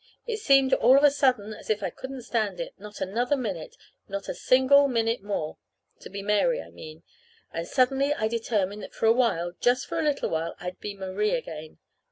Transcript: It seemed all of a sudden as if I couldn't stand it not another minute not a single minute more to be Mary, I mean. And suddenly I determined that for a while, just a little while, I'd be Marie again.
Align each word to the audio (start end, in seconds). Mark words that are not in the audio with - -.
It 0.25 0.37
seemed 0.37 0.73
all 0.73 0.97
of 0.97 1.03
a 1.03 1.11
sudden 1.11 1.53
as 1.53 1.69
if 1.69 1.83
I 1.83 1.91
couldn't 1.91 2.23
stand 2.23 2.59
it 2.59 2.73
not 2.79 3.01
another 3.01 3.37
minute 3.37 3.77
not 4.07 4.27
a 4.29 4.33
single 4.33 4.87
minute 4.87 5.21
more 5.21 5.59
to 5.99 6.09
be 6.09 6.23
Mary, 6.23 6.59
I 6.59 6.71
mean. 6.71 7.03
And 7.53 7.67
suddenly 7.67 8.11
I 8.11 8.27
determined 8.27 8.81
that 8.81 8.95
for 8.95 9.05
a 9.05 9.13
while, 9.13 9.51
just 9.59 9.91
a 9.91 10.01
little 10.01 10.31
while, 10.31 10.55
I'd 10.59 10.79
be 10.79 10.95
Marie 10.97 11.35
again. 11.35 11.77